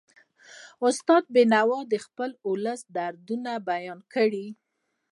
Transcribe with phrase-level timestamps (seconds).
[0.87, 4.47] استاد بینوا د خپل ولس دردونه بیان کړل.